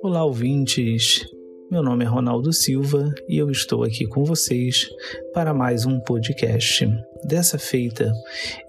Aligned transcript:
Olá, 0.00 0.24
ouvintes! 0.24 1.26
Meu 1.68 1.82
nome 1.82 2.04
é 2.04 2.08
Ronaldo 2.08 2.52
Silva 2.52 3.12
e 3.28 3.36
eu 3.36 3.50
estou 3.50 3.82
aqui 3.82 4.06
com 4.06 4.24
vocês 4.24 4.88
para 5.34 5.52
mais 5.52 5.84
um 5.86 5.98
podcast. 5.98 6.88
Dessa 7.24 7.58
feita, 7.58 8.12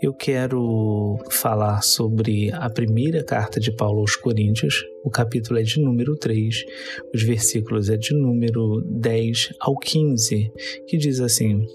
eu 0.02 0.12
quero 0.12 1.20
falar 1.30 1.84
sobre 1.84 2.52
a 2.52 2.68
primeira 2.68 3.24
carta 3.24 3.60
de 3.60 3.72
Paulo 3.72 4.00
aos 4.00 4.16
Coríntios. 4.16 4.84
O 5.04 5.10
capítulo 5.10 5.60
é 5.60 5.64
de 5.64 5.80
número 5.80 6.16
3, 6.16 6.66
os 7.14 7.24
versículos 7.24 7.90
é 7.90 7.96
de 7.96 8.14
número 8.14 8.82
10 8.86 9.54
ao 9.60 9.78
15, 9.78 10.52
que 10.86 10.98
diz 10.98 11.20
assim: 11.22 11.66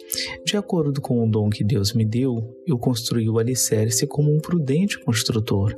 De 0.45 0.57
acordo 0.57 1.01
com 1.01 1.27
o 1.27 1.31
dom 1.31 1.49
que 1.49 1.65
Deus 1.65 1.95
me 1.95 2.05
deu, 2.05 2.55
eu 2.67 2.79
construí 2.79 3.29
o 3.29 3.39
alicerce 3.39 4.07
como 4.07 4.35
um 4.35 4.39
prudente 4.39 4.99
construtor. 5.01 5.75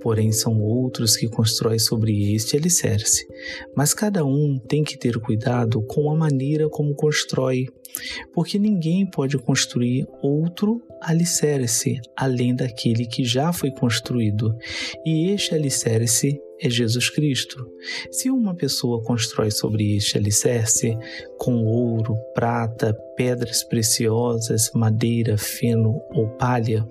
Porém, 0.00 0.32
são 0.32 0.60
outros 0.60 1.16
que 1.16 1.28
constroem 1.28 1.78
sobre 1.78 2.34
este 2.34 2.56
alicerce. 2.56 3.26
Mas 3.76 3.94
cada 3.94 4.24
um 4.24 4.58
tem 4.58 4.82
que 4.82 4.98
ter 4.98 5.18
cuidado 5.18 5.80
com 5.82 6.10
a 6.10 6.16
maneira 6.16 6.68
como 6.68 6.94
constrói 6.94 7.66
porque 8.32 8.58
ninguém 8.58 9.06
pode 9.06 9.38
construir 9.38 10.06
outro 10.22 10.82
alicerce 11.00 12.00
além 12.16 12.54
daquele 12.54 13.06
que 13.06 13.24
já 13.24 13.52
foi 13.52 13.70
construído, 13.70 14.56
e 15.04 15.30
este 15.30 15.54
alicerce 15.54 16.40
é 16.60 16.68
Jesus 16.68 17.08
Cristo. 17.10 17.64
Se 18.10 18.30
uma 18.30 18.54
pessoa 18.54 19.02
constrói 19.02 19.50
sobre 19.50 19.96
este 19.96 20.18
alicerce 20.18 20.96
com 21.38 21.64
ouro, 21.64 22.16
prata, 22.34 22.96
pedras 23.18 23.64
preciosas, 23.64 24.70
madeira, 24.72 25.36
feno 25.36 26.00
ou 26.10 26.28
palha, 26.28 26.86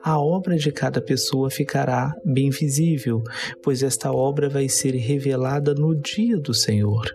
a 0.00 0.16
obra 0.16 0.56
de 0.56 0.70
cada 0.70 1.02
pessoa 1.02 1.50
ficará 1.50 2.14
bem 2.24 2.50
visível, 2.50 3.20
pois 3.60 3.82
esta 3.82 4.12
obra 4.12 4.48
vai 4.48 4.68
ser 4.68 4.94
revelada 4.94 5.74
no 5.74 5.92
dia 5.96 6.38
do 6.38 6.54
Senhor. 6.54 7.12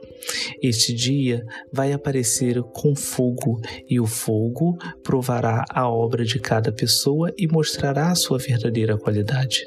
Este 0.61 0.93
dia 0.93 1.45
vai 1.71 1.93
aparecer 1.93 2.61
com 2.73 2.93
fogo, 2.93 3.61
e 3.89 4.01
o 4.01 4.05
fogo 4.05 4.77
provará 5.01 5.63
a 5.69 5.89
obra 5.89 6.25
de 6.25 6.37
cada 6.37 6.69
pessoa 6.69 7.31
e 7.37 7.47
mostrará 7.47 8.11
a 8.11 8.15
sua 8.15 8.37
verdadeira 8.37 8.97
qualidade. 8.97 9.61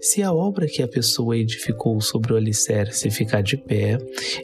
Se 0.00 0.22
a 0.22 0.32
obra 0.32 0.66
que 0.66 0.82
a 0.82 0.88
pessoa 0.88 1.36
edificou 1.36 2.00
sobre 2.00 2.32
o 2.32 2.36
alicerce 2.36 3.10
ficar 3.10 3.42
de 3.42 3.58
pé, 3.58 3.98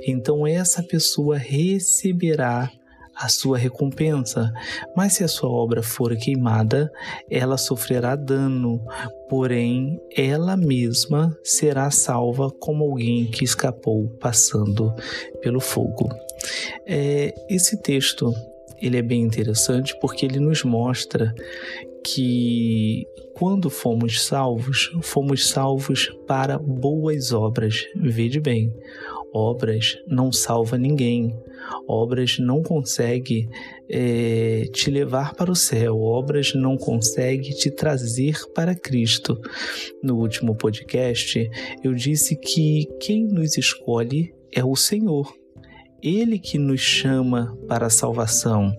então 0.07 0.47
essa 0.47 0.83
pessoa 0.83 1.39
receberá 1.39 2.71
a 3.15 3.29
sua 3.29 3.59
recompensa, 3.59 4.53
mas 4.97 5.15
se 5.15 5.25
a 5.25 5.29
sua 5.29 5.51
obra 5.51 5.83
for 5.83 6.17
queimada, 6.17 6.91
ela 7.31 7.57
sofrerá 7.57 8.17
dano, 8.17 8.83
porém 9.29 10.01
ela 10.17 10.57
mesma 10.57 11.37
será 11.43 11.91
salva 11.91 12.51
como 12.51 12.85
alguém 12.85 13.27
que 13.27 13.45
escapou 13.45 14.09
passando 14.21 14.95
pelo 15.41 15.61
fogo. 15.61 16.09
É, 16.87 17.35
esse 17.49 17.81
texto 17.81 18.33
ele 18.81 18.97
é 18.97 19.03
bem 19.03 19.23
interessante 19.23 19.97
porque 20.01 20.27
ele 20.27 20.41
nos 20.41 20.65
mostra 20.65 21.33
que 22.05 23.07
quando 23.35 23.71
fomos 23.71 24.23
salvos, 24.23 24.91
fomos 25.03 25.49
salvos 25.49 26.13
para 26.27 26.59
boas 26.59 27.33
obras. 27.33 27.87
Vede 27.97 28.41
bem, 28.41 28.73
obras 29.33 29.97
não 30.07 30.31
salva 30.31 30.77
ninguém. 30.77 31.35
Obras 31.89 32.39
não 32.39 32.63
consegue 32.63 33.49
é, 33.89 34.65
te 34.73 34.91
levar 34.91 35.35
para 35.35 35.51
o 35.51 35.57
céu, 35.57 36.01
obras 36.01 36.55
não 36.55 36.77
consegue 36.77 37.51
te 37.51 37.71
trazer 37.71 38.37
para 38.55 38.75
Cristo. 38.75 39.41
No 40.03 40.19
último 40.19 40.55
podcast, 40.55 41.49
eu 41.83 41.95
disse 41.95 42.37
que 42.37 42.87
quem 43.01 43.27
nos 43.27 43.57
escolhe 43.57 44.35
é 44.53 44.65
o 44.65 44.77
Senhor. 44.77 45.42
Ele 46.03 46.39
que 46.39 46.59
nos 46.59 46.81
chama 46.81 47.57
para 47.69 47.87
a 47.87 47.91
salvação. 47.91 48.77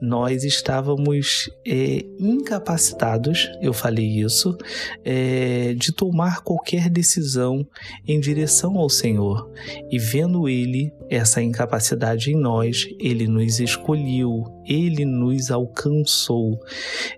Nós 0.00 0.44
estávamos 0.44 1.50
é, 1.66 2.04
incapacitados, 2.18 3.50
eu 3.60 3.72
falei 3.72 4.20
isso, 4.20 4.56
é, 5.04 5.74
de 5.74 5.92
tomar 5.92 6.40
qualquer 6.42 6.88
decisão 6.88 7.66
em 8.06 8.18
direção 8.18 8.78
ao 8.78 8.88
Senhor. 8.88 9.50
E 9.90 9.98
vendo 9.98 10.48
Ele, 10.48 10.92
essa 11.10 11.42
incapacidade 11.42 12.32
em 12.32 12.36
nós, 12.36 12.86
Ele 12.98 13.26
nos 13.26 13.60
escolheu, 13.60 14.44
Ele 14.66 15.04
nos 15.04 15.50
alcançou. 15.50 16.58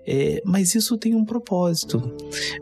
É, 0.05 0.41
mas 0.43 0.75
isso 0.75 0.97
tem 0.97 1.15
um 1.15 1.23
propósito. 1.23 2.13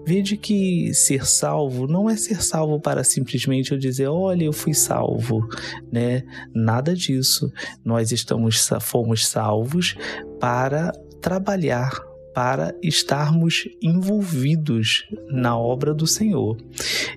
Veja 0.05 0.37
que 0.37 0.93
ser 0.93 1.25
salvo 1.25 1.87
não 1.87 2.09
é 2.09 2.15
ser 2.15 2.43
salvo 2.43 2.79
para 2.79 3.03
simplesmente 3.03 3.71
eu 3.71 3.77
dizer, 3.77 4.07
olha, 4.07 4.43
eu 4.43 4.53
fui 4.53 4.73
salvo, 4.73 5.47
né? 5.91 6.23
Na 6.53 6.75
nada 6.75 6.93
disso. 6.93 7.51
Nós 7.83 8.11
estamos 8.11 8.67
fomos 8.81 9.25
salvos 9.25 9.95
para 10.39 10.91
trabalhar 11.21 11.91
para 12.33 12.75
estarmos 12.83 13.63
envolvidos 13.81 15.07
na 15.29 15.57
obra 15.57 15.93
do 15.93 16.05
Senhor. 16.05 16.57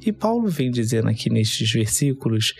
E 0.06 0.12
Paulo 0.12 0.48
vem 0.48 0.70
dizendo 0.70 1.08
aqui 1.08 1.28
nestes 1.28 1.72
versículos 1.72 2.54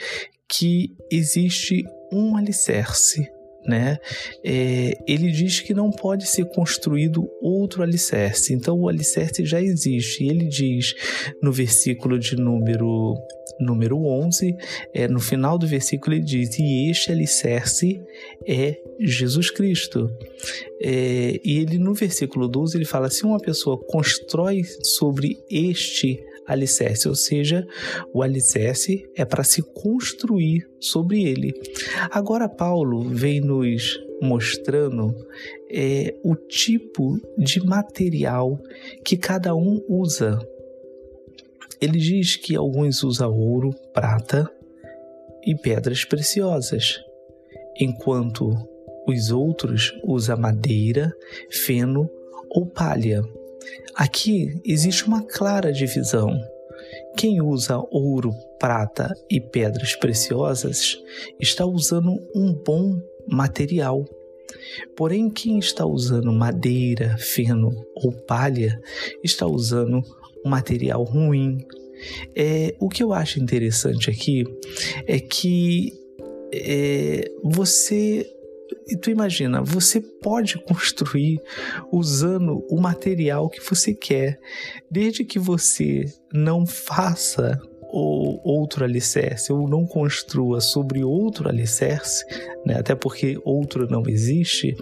que 0.48 0.92
existe 1.08 1.84
um 2.12 2.36
alicerce 2.36 3.30
né? 3.68 3.98
É, 4.42 4.96
ele 5.06 5.30
diz 5.30 5.60
que 5.60 5.74
não 5.74 5.90
pode 5.90 6.26
ser 6.26 6.46
construído 6.46 7.28
outro 7.42 7.82
alicerce. 7.82 8.54
Então 8.54 8.80
o 8.80 8.88
alicerce 8.88 9.44
já 9.44 9.60
existe. 9.60 10.24
E 10.24 10.30
ele 10.30 10.46
diz 10.46 10.94
no 11.42 11.52
versículo 11.52 12.18
de 12.18 12.34
número 12.36 13.14
número 13.60 13.98
11, 14.04 14.54
é, 14.94 15.08
no 15.08 15.18
final 15.18 15.58
do 15.58 15.66
versículo 15.66 16.14
ele 16.14 16.24
diz: 16.24 16.58
"E 16.58 16.90
este 16.90 17.12
alicerce 17.12 18.00
é 18.46 18.76
Jesus 19.00 19.50
Cristo". 19.50 20.10
É, 20.80 21.40
e 21.44 21.58
ele 21.58 21.76
no 21.78 21.92
versículo 21.92 22.48
12 22.48 22.76
ele 22.76 22.84
fala: 22.84 23.10
se 23.10 23.24
uma 23.24 23.38
pessoa 23.38 23.78
constrói 23.78 24.62
sobre 24.82 25.36
este 25.50 26.24
alicerce, 26.48 27.06
ou 27.06 27.14
seja, 27.14 27.66
o 28.12 28.22
alicerce 28.22 29.09
é 29.14 29.25
para 29.25 29.44
se 29.44 29.62
construir 29.62 30.66
sobre 30.81 31.22
ele. 31.22 31.53
Agora, 32.10 32.48
Paulo 32.48 33.03
vem 33.03 33.41
nos 33.41 34.00
mostrando 34.20 35.14
é, 35.70 36.14
o 36.25 36.34
tipo 36.34 37.20
de 37.36 37.64
material 37.64 38.59
que 39.04 39.16
cada 39.16 39.54
um 39.54 39.81
usa. 39.88 40.38
Ele 41.81 41.98
diz 41.98 42.34
que 42.34 42.56
alguns 42.56 43.04
usam 43.04 43.32
ouro, 43.32 43.72
prata 43.92 44.50
e 45.44 45.54
pedras 45.54 46.04
preciosas, 46.04 47.00
enquanto 47.78 48.53
os 49.06 49.30
outros 49.30 49.92
usam 50.03 50.36
madeira, 50.36 51.12
feno 51.50 52.10
ou 52.50 52.66
palha. 52.66 53.22
Aqui 53.94 54.60
existe 54.64 55.04
uma 55.04 55.22
clara 55.22 55.72
divisão. 55.72 56.30
Quem 57.16 57.41
usa 57.42 57.78
ouro, 57.91 58.32
prata 58.58 59.12
e 59.30 59.41
pedras 59.41 59.96
preciosas 59.96 60.96
está 61.41 61.66
usando 61.66 62.16
um 62.34 62.52
bom 62.52 63.00
material. 63.26 64.04
Porém, 64.97 65.28
quem 65.28 65.58
está 65.58 65.84
usando 65.84 66.32
madeira, 66.32 67.16
feno 67.18 67.70
ou 67.94 68.12
palha 68.12 68.80
está 69.22 69.47
usando 69.47 70.02
um 70.44 70.48
material 70.48 71.02
ruim. 71.04 71.58
É, 72.34 72.74
o 72.78 72.88
que 72.88 73.02
eu 73.02 73.12
acho 73.12 73.41
interessante 73.41 74.10
aqui 74.10 74.44
é 75.06 75.18
que 75.18 75.92
é, 76.52 77.30
você 77.42 78.30
e 78.88 78.97
tu 78.97 79.10
imagina, 79.10 79.62
você 79.62 80.00
pode 80.00 80.59
construir 80.65 81.41
usando 81.93 82.65
o 82.71 82.81
material 82.81 83.49
que 83.49 83.60
você 83.60 83.93
quer, 83.93 84.38
desde 84.91 85.24
que 85.24 85.39
você 85.39 86.04
não 86.33 86.66
faça 86.66 87.60
ou 87.91 88.41
outro 88.45 88.84
alicerce, 88.84 89.53
ou 89.53 89.66
não 89.66 89.86
construa 89.86 90.60
sobre 90.60 91.03
outro 91.03 91.48
alicerce, 91.48 92.24
né? 92.65 92.77
até 92.78 92.95
porque 92.95 93.41
outro 93.45 93.89
não 93.89 94.03
existe, 94.07 94.77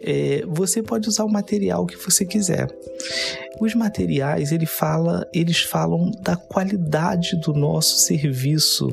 é, 0.00 0.42
você 0.46 0.82
pode 0.82 1.08
usar 1.08 1.24
o 1.24 1.30
material 1.30 1.86
que 1.86 1.96
você 1.96 2.24
quiser. 2.24 2.66
Os 3.60 3.74
materiais, 3.74 4.52
ele 4.52 4.64
fala, 4.64 5.28
eles 5.34 5.60
falam 5.60 6.10
da 6.22 6.34
qualidade 6.34 7.36
do 7.36 7.52
nosso 7.52 7.98
serviço, 7.98 8.88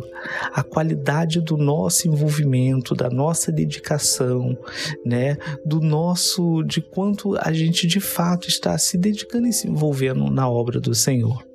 a 0.51 0.61
qualidade 0.61 1.39
do 1.39 1.55
nosso 1.55 2.05
envolvimento, 2.09 2.93
da 2.93 3.09
nossa 3.09 3.49
dedicação, 3.49 4.57
né? 5.05 5.37
do 5.65 5.79
nosso, 5.79 6.63
de 6.63 6.81
quanto 6.81 7.37
a 7.37 7.53
gente 7.53 7.87
de 7.87 8.01
fato 8.01 8.49
está 8.49 8.77
se 8.77 8.97
dedicando 8.97 9.47
e 9.47 9.53
se 9.53 9.69
envolvendo 9.69 10.29
na 10.29 10.49
obra 10.49 10.81
do 10.81 10.93
Senhor. 10.93 11.47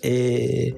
É, 0.00 0.72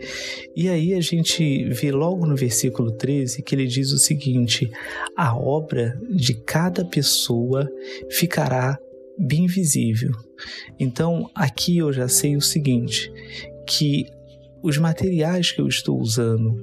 e 0.57 0.71
aí 0.71 0.95
a 0.95 1.03
gente 1.03 1.65
vê 1.65 1.93
logo 1.93 2.25
no 2.25 2.35
versículo 2.35 2.91
13 2.93 3.43
que 3.43 3.55
ele 3.55 3.67
diz 3.67 3.93
o 3.93 3.99
seguinte: 3.99 4.71
a 5.15 5.37
obra 5.37 6.01
de 6.09 6.33
cada 6.33 6.83
pessoa 6.83 7.69
ficará 8.09 8.79
bem 9.21 9.47
visível. 9.47 10.13
Então 10.79 11.31
aqui 11.35 11.79
eu 11.79 11.93
já 11.93 12.09
sei 12.09 12.37
o 12.37 12.41
seguinte: 12.41 13.13
que 13.67 14.07
os 14.63 14.79
materiais 14.79 15.53
que 15.53 15.61
eu 15.61 15.69
estou 15.69 15.99
usando 16.01 16.57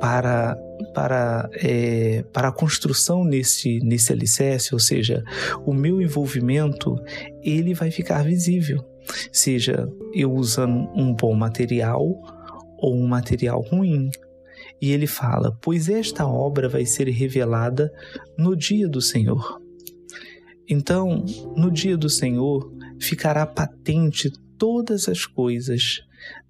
para 0.00 0.56
para, 0.94 1.48
é, 1.54 2.24
para 2.32 2.48
a 2.48 2.52
construção 2.52 3.22
nesse, 3.22 3.78
nesse 3.80 4.12
alicerce, 4.12 4.74
ou 4.74 4.80
seja, 4.80 5.22
o 5.64 5.72
meu 5.72 6.00
envolvimento, 6.00 6.96
ele 7.42 7.74
vai 7.74 7.90
ficar 7.90 8.24
visível. 8.24 8.84
Seja 9.30 9.88
eu 10.14 10.32
usando 10.32 10.90
um 10.96 11.14
bom 11.14 11.34
material 11.34 12.02
ou 12.78 12.96
um 12.96 13.06
material 13.06 13.60
ruim. 13.60 14.10
E 14.80 14.90
ele 14.92 15.06
fala: 15.06 15.56
Pois 15.60 15.88
esta 15.88 16.26
obra 16.26 16.68
vai 16.68 16.86
ser 16.86 17.08
revelada 17.08 17.92
no 18.36 18.56
dia 18.56 18.88
do 18.88 19.00
Senhor. 19.00 19.59
Então, 20.70 21.24
no 21.56 21.68
dia 21.68 21.96
do 21.96 22.08
Senhor, 22.08 22.72
ficará 23.00 23.44
patente 23.44 24.30
todas 24.56 25.08
as 25.08 25.26
coisas. 25.26 26.02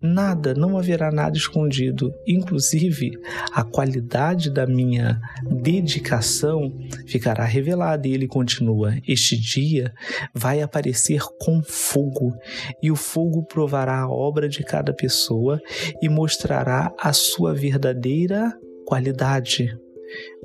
Nada, 0.03 0.53
não 0.53 0.77
haverá 0.77 1.11
nada 1.11 1.39
escondido. 1.39 2.13
Inclusive, 2.27 3.13
a 3.53 3.65
qualidade 3.65 4.51
da 4.51 4.67
minha 4.67 5.19
dedicação 5.49 6.77
ficará 7.07 7.45
revelada. 7.45 8.07
E 8.07 8.13
ele 8.13 8.27
continua: 8.27 8.95
Este 9.09 9.39
dia 9.39 9.95
vai 10.35 10.61
aparecer 10.61 11.23
com 11.39 11.63
fogo, 11.63 12.37
e 12.83 12.91
o 12.91 12.97
fogo 12.97 13.45
provará 13.45 14.01
a 14.01 14.11
obra 14.11 14.49
de 14.49 14.63
cada 14.65 14.93
pessoa 14.93 15.61
e 16.03 16.09
mostrará 16.09 16.93
a 16.99 17.13
sua 17.13 17.55
verdadeira 17.55 18.53
qualidade. 18.85 19.79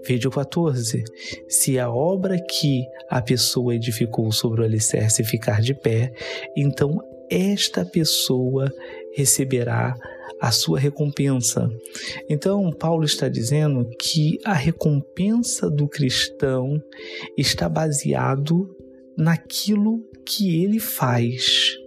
Vídeo 0.04 0.30
14. 0.30 1.04
Se 1.48 1.80
a 1.80 1.90
obra 1.90 2.38
que 2.38 2.84
a 3.10 3.22
pessoa 3.22 3.76
edificou 3.76 4.32
sobre 4.32 4.62
o 4.62 4.64
alicerce 4.64 5.24
ficar 5.24 5.62
de 5.62 5.74
pé, 5.74 6.12
então 6.56 7.00
esta 7.30 7.86
pessoa 7.86 8.72
receberá 9.16 9.96
a 10.40 10.52
sua 10.52 10.80
recompensa. 10.80 11.70
Então, 12.30 12.72
Paulo 12.72 13.06
está 13.06 13.28
dizendo 13.28 13.90
que 13.98 14.38
a 14.44 14.54
recompensa 14.54 15.70
do 15.70 15.88
cristão 15.88 16.82
está 17.38 17.70
baseado 17.70 18.76
naquilo 19.18 20.04
que 20.26 20.64
ele 20.64 20.80
faz. 20.80 21.78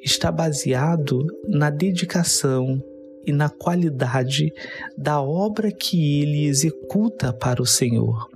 Está 0.00 0.30
baseado 0.30 1.26
na 1.48 1.70
dedicação, 1.70 2.82
e 3.26 3.32
na 3.32 3.48
qualidade 3.48 4.52
da 4.96 5.20
obra 5.20 5.70
que 5.70 6.20
ele 6.22 6.44
executa 6.44 7.32
para 7.32 7.62
o 7.62 7.66
Senhor. 7.66 8.28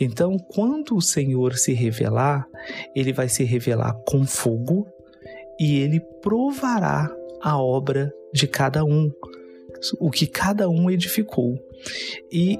Então, 0.00 0.36
quando 0.38 0.96
o 0.96 1.02
Senhor 1.02 1.54
se 1.56 1.72
revelar, 1.72 2.46
ele 2.94 3.12
vai 3.12 3.28
se 3.28 3.44
revelar 3.44 3.94
com 4.06 4.26
fogo 4.26 4.86
e 5.58 5.78
ele 5.78 6.00
provará 6.22 7.10
a 7.42 7.60
obra 7.60 8.12
de 8.32 8.46
cada 8.46 8.84
um, 8.84 9.10
o 10.00 10.10
que 10.10 10.26
cada 10.26 10.68
um 10.68 10.90
edificou. 10.90 11.58
E 12.32 12.58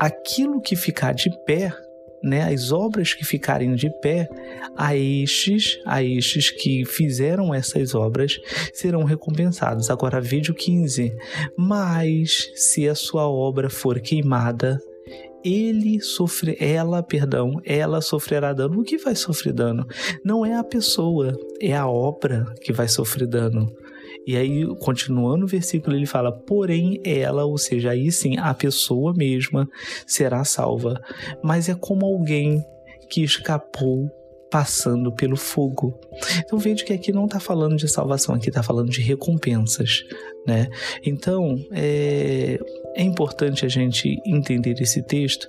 aquilo 0.00 0.60
que 0.60 0.74
ficar 0.74 1.12
de 1.12 1.30
pé 1.44 1.72
né, 2.22 2.52
as 2.52 2.72
obras 2.72 3.14
que 3.14 3.24
ficarem 3.24 3.74
de 3.74 3.90
pé, 4.00 4.28
a 4.76 4.96
estes, 4.96 5.80
a 5.84 6.02
estes 6.02 6.50
que 6.50 6.84
fizeram 6.84 7.54
essas 7.54 7.94
obras 7.94 8.38
serão 8.72 9.04
recompensados. 9.04 9.90
Agora, 9.90 10.20
vídeo 10.20 10.54
15. 10.54 11.12
Mas 11.56 12.50
se 12.54 12.88
a 12.88 12.94
sua 12.94 13.28
obra 13.28 13.70
for 13.70 14.00
queimada, 14.00 14.80
ele 15.44 16.00
sofre, 16.00 16.56
ela, 16.60 17.02
perdão, 17.02 17.60
ela 17.64 18.00
sofrerá 18.00 18.52
dano. 18.52 18.80
O 18.80 18.84
que 18.84 18.98
vai 18.98 19.14
sofrer 19.14 19.52
dano? 19.52 19.86
Não 20.24 20.44
é 20.44 20.54
a 20.54 20.64
pessoa, 20.64 21.36
é 21.60 21.74
a 21.74 21.88
obra 21.88 22.44
que 22.60 22.72
vai 22.72 22.88
sofrer 22.88 23.26
dano. 23.26 23.72
E 24.26 24.36
aí, 24.36 24.66
continuando 24.78 25.44
o 25.44 25.48
versículo, 25.48 25.96
ele 25.96 26.06
fala: 26.06 26.30
porém 26.32 27.00
ela, 27.04 27.44
ou 27.44 27.58
seja, 27.58 27.90
aí 27.90 28.10
sim 28.12 28.36
a 28.38 28.52
pessoa 28.54 29.12
mesma 29.14 29.68
será 30.06 30.44
salva. 30.44 31.00
Mas 31.42 31.68
é 31.68 31.74
como 31.74 32.06
alguém 32.06 32.64
que 33.08 33.22
escapou 33.22 34.08
passando 34.50 35.12
pelo 35.12 35.36
fogo. 35.36 35.98
Então 36.38 36.58
veja 36.58 36.84
que 36.84 36.92
aqui 36.92 37.12
não 37.12 37.26
está 37.26 37.38
falando 37.38 37.76
de 37.76 37.88
salvação, 37.88 38.34
aqui 38.34 38.48
está 38.48 38.62
falando 38.62 38.90
de 38.90 39.00
recompensas, 39.00 40.02
né? 40.46 40.66
Então 41.04 41.56
é, 41.72 42.58
é 42.96 43.02
importante 43.02 43.64
a 43.64 43.68
gente 43.68 44.20
entender 44.26 44.74
esse 44.80 45.02
texto 45.02 45.46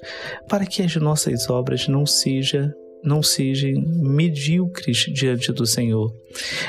para 0.47 0.65
que 0.65 0.83
as 0.83 0.95
nossas 0.97 1.49
obras 1.49 1.87
não 1.87 2.05
sejam 2.05 2.71
não 3.03 3.21
sejam 3.23 3.71
medíocres 3.87 5.05
diante 5.11 5.51
do 5.51 5.65
Senhor. 5.65 6.13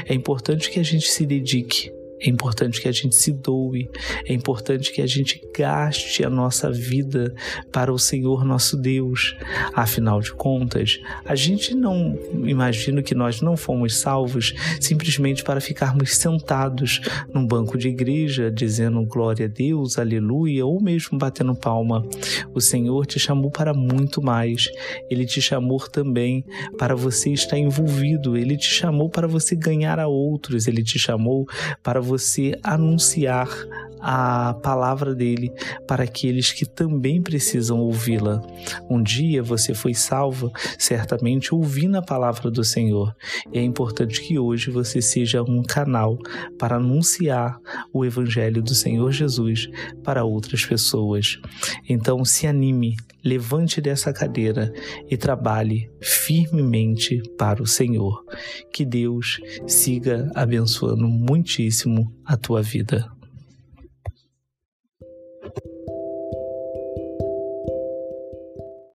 É 0.06 0.14
importante 0.14 0.70
que 0.70 0.80
a 0.80 0.82
gente 0.82 1.08
se 1.08 1.26
dedique 1.26 1.92
é 2.22 2.30
importante 2.30 2.80
que 2.80 2.88
a 2.88 2.92
gente 2.92 3.16
se 3.16 3.32
doe, 3.32 3.90
é 4.24 4.32
importante 4.32 4.92
que 4.92 5.02
a 5.02 5.06
gente 5.06 5.42
gaste 5.56 6.24
a 6.24 6.30
nossa 6.30 6.70
vida 6.70 7.34
para 7.72 7.92
o 7.92 7.98
Senhor 7.98 8.44
nosso 8.44 8.76
Deus. 8.76 9.36
Afinal 9.74 10.20
de 10.20 10.32
contas, 10.32 11.00
a 11.24 11.34
gente 11.34 11.74
não 11.74 12.16
imagina 12.44 13.02
que 13.02 13.14
nós 13.14 13.40
não 13.40 13.56
fomos 13.56 13.96
salvos 13.96 14.54
simplesmente 14.80 15.42
para 15.42 15.60
ficarmos 15.60 16.16
sentados 16.16 17.00
num 17.34 17.44
banco 17.44 17.76
de 17.76 17.88
igreja 17.88 18.52
dizendo 18.52 19.04
glória 19.04 19.46
a 19.46 19.48
Deus, 19.48 19.98
aleluia, 19.98 20.64
ou 20.64 20.80
mesmo 20.80 21.18
batendo 21.18 21.56
palma. 21.56 22.06
O 22.54 22.60
Senhor 22.60 23.04
te 23.04 23.18
chamou 23.18 23.50
para 23.50 23.74
muito 23.74 24.22
mais. 24.22 24.68
Ele 25.10 25.26
te 25.26 25.42
chamou 25.42 25.80
também 25.88 26.44
para 26.78 26.94
você 26.94 27.30
estar 27.30 27.58
envolvido, 27.58 28.36
ele 28.36 28.56
te 28.56 28.68
chamou 28.68 29.10
para 29.10 29.26
você 29.26 29.56
ganhar 29.56 29.98
a 29.98 30.06
outros, 30.06 30.68
ele 30.68 30.84
te 30.84 30.98
chamou 30.98 31.46
para 31.82 32.00
você 32.00 32.11
você 32.12 32.52
anunciar 32.62 33.48
a 34.02 34.54
palavra 34.54 35.14
dele 35.14 35.52
para 35.86 36.02
aqueles 36.02 36.52
que 36.52 36.66
também 36.66 37.22
precisam 37.22 37.78
ouvi-la. 37.78 38.42
Um 38.90 39.00
dia 39.00 39.42
você 39.42 39.72
foi 39.72 39.94
salvo, 39.94 40.50
certamente 40.76 41.54
ouvindo 41.54 41.96
a 41.96 42.02
palavra 42.02 42.50
do 42.50 42.64
Senhor. 42.64 43.14
E 43.52 43.58
é 43.58 43.62
importante 43.62 44.20
que 44.20 44.38
hoje 44.38 44.70
você 44.70 45.00
seja 45.00 45.42
um 45.42 45.62
canal 45.62 46.18
para 46.58 46.76
anunciar 46.76 47.56
o 47.92 48.04
evangelho 48.04 48.60
do 48.60 48.74
Senhor 48.74 49.12
Jesus 49.12 49.70
para 50.02 50.24
outras 50.24 50.66
pessoas. 50.66 51.38
Então 51.88 52.24
se 52.24 52.48
anime, 52.48 52.96
levante 53.24 53.80
dessa 53.80 54.12
cadeira 54.12 54.72
e 55.08 55.16
trabalhe 55.16 55.88
firmemente 56.00 57.22
para 57.38 57.62
o 57.62 57.66
Senhor. 57.66 58.24
Que 58.72 58.84
Deus 58.84 59.38
siga 59.64 60.28
abençoando 60.34 61.06
muitíssimo 61.06 62.01
a 62.24 62.36
tua 62.36 62.62
vida. 62.62 63.10